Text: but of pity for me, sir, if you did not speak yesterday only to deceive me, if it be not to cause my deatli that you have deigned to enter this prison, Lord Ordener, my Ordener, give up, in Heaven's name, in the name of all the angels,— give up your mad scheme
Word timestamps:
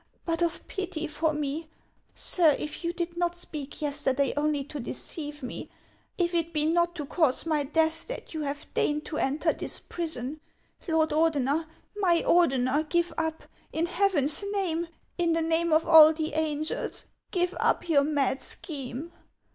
but 0.25 0.41
of 0.41 0.67
pity 0.67 1.05
for 1.05 1.31
me, 1.31 1.69
sir, 2.15 2.55
if 2.57 2.83
you 2.83 2.91
did 2.91 3.15
not 3.17 3.35
speak 3.35 3.83
yesterday 3.83 4.33
only 4.35 4.63
to 4.63 4.79
deceive 4.79 5.43
me, 5.43 5.69
if 6.17 6.33
it 6.33 6.51
be 6.53 6.65
not 6.65 6.95
to 6.95 7.05
cause 7.05 7.45
my 7.45 7.61
deatli 7.63 8.07
that 8.07 8.33
you 8.33 8.41
have 8.41 8.65
deigned 8.73 9.05
to 9.05 9.17
enter 9.19 9.53
this 9.53 9.77
prison, 9.77 10.41
Lord 10.87 11.11
Ordener, 11.11 11.67
my 11.95 12.23
Ordener, 12.23 12.81
give 12.89 13.13
up, 13.15 13.43
in 13.71 13.85
Heaven's 13.85 14.43
name, 14.53 14.87
in 15.19 15.33
the 15.33 15.41
name 15.43 15.71
of 15.71 15.87
all 15.87 16.13
the 16.13 16.33
angels,— 16.33 17.05
give 17.29 17.53
up 17.59 17.87
your 17.87 18.03
mad 18.03 18.41
scheme 18.41 19.11